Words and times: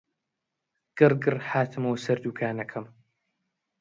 گڕگڕ 0.97 1.37
هاتمەوە 1.49 1.97
سەر 2.05 2.17
دووکانەکەم 2.23 2.85